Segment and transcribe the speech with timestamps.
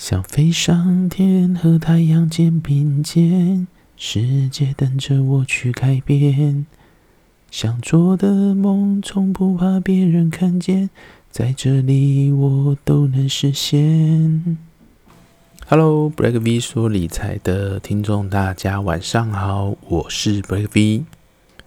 [0.00, 3.66] 想飞上天和太阳肩并肩，
[3.98, 6.64] 世界等着我去改变。
[7.50, 10.88] 想做的梦，从不怕别人看见，
[11.30, 14.56] 在这里我都能实现。
[15.66, 21.04] Hello，Break V 说理财的听众，大家晚上好，我是 Break V。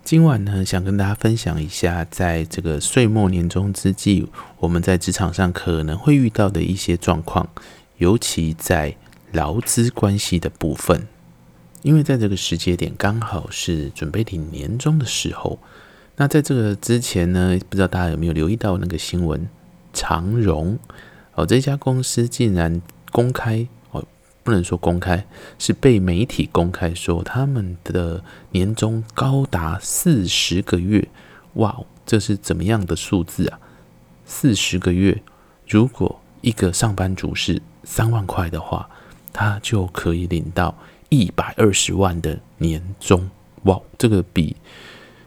[0.04, 4.28] 今晚呢，想跟大家分享一下，在这个岁末年终之际，
[4.58, 7.48] 我们在职场上可能会遇到的一些状况，
[8.04, 8.98] 尤其在
[9.32, 11.08] 劳资关系的部分。
[11.84, 15.58] 因为在这个时节点，刚好是准备领年终的时候。
[16.18, 19.48] 那在这个之前呢，不知道大家有没有留意到那个新闻？
[19.94, 20.78] 长荣
[21.36, 24.04] 哦，这家公司竟然公开哦。
[24.44, 25.26] 不能说公开，
[25.58, 31.08] 是被媒体公开说他们的年终高达四十个月，
[31.54, 33.60] 哇，这是怎么样的数字啊？
[34.26, 35.24] 四十个月，
[35.66, 38.90] 如果一个上班族是三万块的话，
[39.32, 40.76] 他就可以领到
[41.10, 43.30] 一百二十万的年终，
[43.64, 44.56] 哇，这个比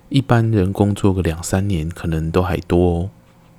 [0.08, 3.10] 一般人工作个两三年可能都还多哦。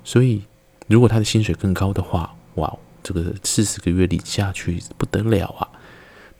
[0.04, 0.42] 所以，
[0.86, 2.76] 如果他的薪水更高的话，哇。
[3.00, 5.68] 这个四十个月领下去不得了啊！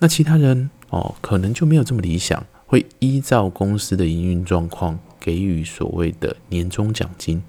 [0.00, 7.42] 那其他人哦，可能就没有这么理想，会依照公司的营运状况给予所谓的年终奖金。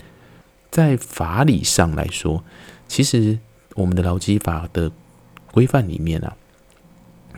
[0.71, 2.45] 在法理上来说，
[2.88, 3.39] 其实
[3.80, 4.91] 我们的劳基法的
[5.52, 6.35] 规范里面啊，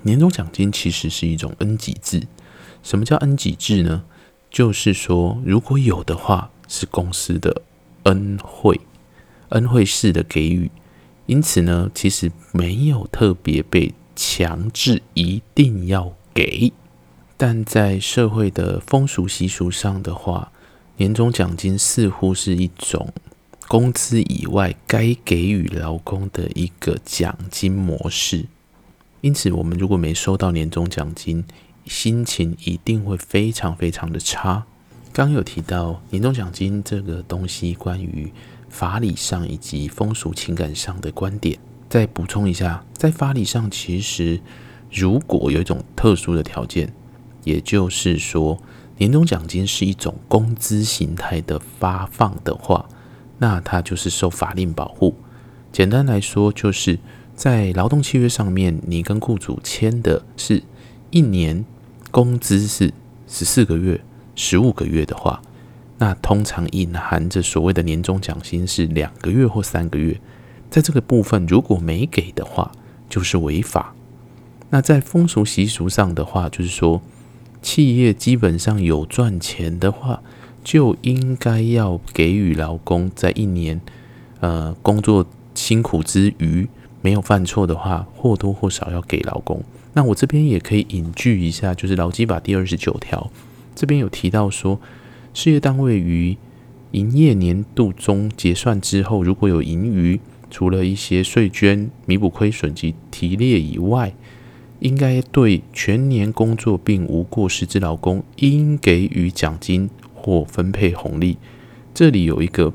[0.01, 2.27] 年终奖金其实是一种恩给制。
[2.81, 4.03] 什么叫恩给制呢？
[4.49, 7.61] 就是说，如果有的话，是公司的
[8.03, 8.81] 恩惠，
[9.49, 10.71] 恩惠式的给予。
[11.27, 16.73] 因此呢，其实没有特别被强制一定要给，
[17.37, 20.51] 但在社会的风俗习俗上的话，
[20.97, 23.13] 年终奖金似乎是一种
[23.71, 28.45] 工资以外该给予劳工的一个奖金模式。
[29.21, 31.45] 因此，我们如果没收到年终奖金，
[31.85, 34.65] 心情一定会非常非常的差。
[35.13, 38.29] 刚有提到年终奖金这个东西，关于。
[38.67, 41.57] 法理上以及风俗情感上的观点，
[41.89, 44.41] 再补充一下，在法理上，其实
[44.91, 46.93] 如果有一种特殊的条件，
[47.45, 48.57] 也就是说，
[48.97, 52.85] 年终奖金是一种工资形态的发放的话，
[53.41, 55.15] 那它就是受法令保护。
[55.71, 56.99] 简单来说，就是
[57.35, 60.61] 在劳动契约上面，你跟雇主签的是
[61.09, 61.65] 一年
[62.11, 62.93] 工资是
[63.27, 63.99] 十四个月、
[64.35, 65.41] 十五个月的话。
[65.97, 70.21] 那通常隐含着所谓的年终奖金是两个月或三个月，
[70.69, 72.71] 在这个部分如果没给的话，
[73.09, 73.95] 就是违法。
[74.69, 77.01] 那在风俗习俗上的话，就是说
[77.63, 80.21] 企业基本上有赚钱的话，
[80.63, 83.79] 就应该要给予劳工在一年
[84.39, 86.67] 呃工作辛苦之余，
[87.01, 89.63] 没有犯错的话，或多或少要给劳工。
[89.93, 93.29] 那我这边也可以引据一下，就是劳基法第二十九条
[93.75, 94.79] 这边有提到说。
[95.33, 96.35] 事业单位于
[96.91, 104.13] 营业年度中结算之后，如果有盈余，除了一些税捐弥补亏损及提列以外，
[104.79, 109.89] 应该对全年工作并无过失之劳工，应给予奖金
[110.21, 111.37] 或分配红利。
[111.93, 112.71] 这里有一个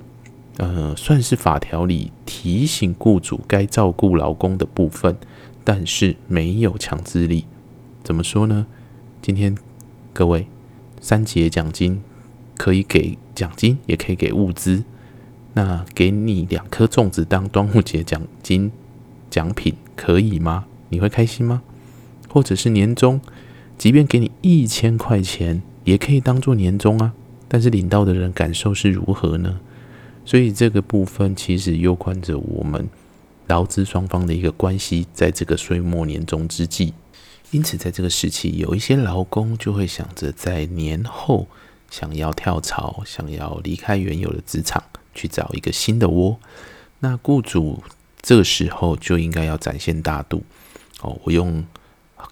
[0.58, 5.16] 呃，算是法条里提醒雇主该照顾劳工的部分，
[5.64, 7.46] 但是没有强制力。
[8.02, 8.66] 怎么说呢？
[9.22, 9.56] 今天
[10.12, 10.46] 各位
[11.00, 12.02] 三节奖金。
[12.58, 14.82] 可以给奖金，也可以给物资。
[15.52, 18.72] 那给你两颗粽子当端午节奖金
[19.28, 20.64] 奖品，可以吗？
[20.88, 21.60] 你会开心吗？
[22.30, 23.20] 或者是年终，
[23.76, 27.12] 即便给你一千块钱，也可以当做年终啊。
[27.48, 29.60] 但是领到的人感受是如何呢？
[30.24, 32.88] 所以这个部分其实攸关着我们
[33.46, 36.94] 劳资双方的一个关系，在这个岁末年终之际。
[37.50, 41.46] 因此，在这个时期，有一些劳工就会想着在年后。
[41.88, 44.82] 想要跳槽，想要离开原有的职场，
[45.14, 46.36] 去找一个新的窝。
[46.98, 47.80] 那雇主
[48.20, 50.42] 这时候就应该要展现大度
[51.00, 51.64] 哦，我用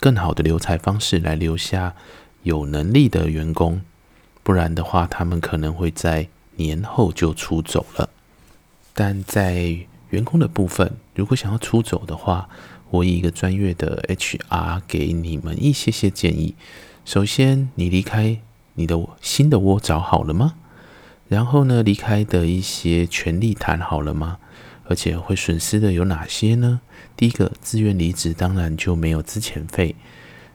[0.00, 1.94] 更好的留才方式来留下
[2.42, 3.80] 有能力的员工，
[4.44, 8.08] 不然的话，他们可能会在年后就出走了。
[8.94, 9.76] 但在
[10.10, 12.48] 员工的部分，如果想要出走的话，
[12.90, 16.54] 我以一个专业的 HR 给你们一些些建议。
[17.04, 18.38] 首先，你离开。
[18.76, 20.54] 你的新的窝找好了吗？
[21.28, 24.38] 然后呢，离开的一些权利谈好了吗？
[24.88, 26.80] 而且会损失的有哪些呢？
[27.16, 29.94] 第一个，自愿离职，当然就没有资遣费。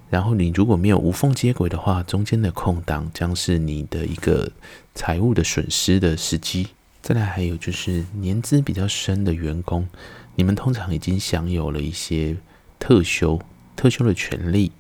[0.10, 4.52] 然后你如果没有无缝接轨的话，中间的空档将是你的一个
[4.96, 6.68] 财务的损失的时机。
[7.02, 9.88] 再来还有就是年资比较深的员工，
[10.36, 12.36] 你们通常已经享有了一些
[12.78, 13.40] 特休、
[13.76, 14.72] 特休的权利。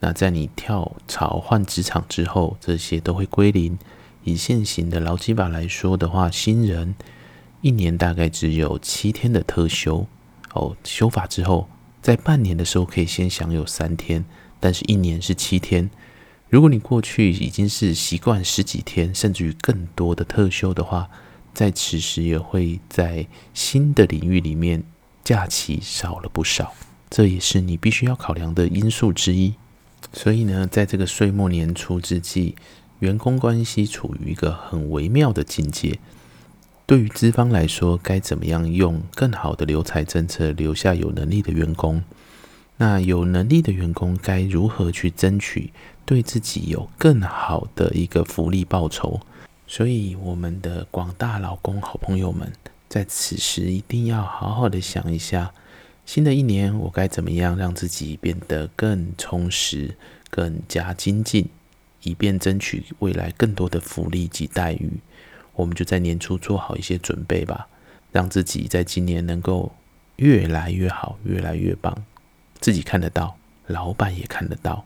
[0.00, 3.76] 那在你跳槽换职场之后，这些都会归零。
[4.24, 6.94] 以现行的劳基法来说的话，新人
[7.62, 10.06] 一年大概只有七天的特休。
[10.54, 11.68] 哦，修法之后，
[12.00, 14.24] 在半年的时候可以先享有三天，
[14.60, 15.90] 但是一年是七天。
[16.48, 21.10] 如果你过去已经是习惯十几天，甚至于更多的特休的话，
[21.52, 24.82] 在此时也会在新的领域里面
[25.22, 26.72] 假期少了不少，
[27.10, 29.54] 这也是你必须要考量的因素之一。
[30.12, 32.54] 所以呢，在这个岁末年初之际，
[33.00, 35.98] 员工关系处于一个很微妙的境界。
[36.86, 42.02] 对于资方来说，该怎么样用更好的留才政策留下有能力的员工？
[42.78, 45.72] 那有能力的员工该如何去争取
[46.06, 49.20] 对自己有更好的一个福利报酬？
[49.66, 52.50] 所以，我们的广大劳工好朋友们，
[52.88, 55.52] 在此时一定要好好的想一下，
[56.06, 59.96] 新的一年我该怎么样让自己变得更充实、
[60.30, 61.48] 更加精进，
[62.04, 64.92] 以便争取未来更多的福利及待遇。
[65.54, 67.66] 我们就在年初做好一些准备吧，
[68.12, 69.72] 让自己在今年能够
[70.16, 72.04] 越来越好，越来越棒。
[72.60, 74.84] 自己看得到，老板也看得到。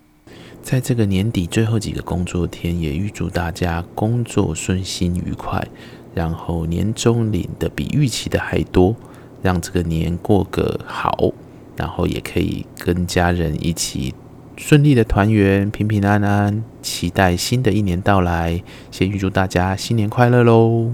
[0.62, 5.66] 在这个年底最后几个工作天，也预祝大家工作顺心愉快，
[6.14, 8.94] 然后年终领的比预期的还多，
[9.42, 11.32] 让这个年过个好，
[11.76, 14.14] 然后也可以跟家人一起。
[14.56, 18.62] 顺利的团圆，平平安安，期待新的一年到来。
[18.90, 20.92] 先预祝大家新年快乐喽！